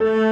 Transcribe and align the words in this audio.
you 0.00 0.06